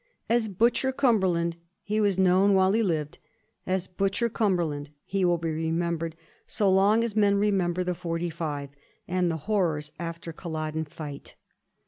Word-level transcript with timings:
As 0.27 0.47
Butcher 0.47 0.91
Cumberland 0.91 1.57
he 1.83 2.01
was 2.01 2.17
known 2.17 2.55
while 2.55 2.71
he 2.71 2.81
lived; 2.81 3.19
as 3.67 3.85
Butcher 3.85 4.29
Cumberland 4.29 4.89
he 5.05 5.23
will 5.23 5.37
be 5.37 5.51
remembered 5.51 6.15
so 6.47 6.71
long 6.71 7.03
as 7.03 7.15
men 7.15 7.35
remember 7.35 7.83
the 7.83 7.93
"Forty 7.93 8.31
five" 8.31 8.71
and 9.07 9.29
the 9.29 9.37
horrors 9.45 9.91
after 9.99 10.33
CuUoden 10.33 10.87
fight. 10.89 11.35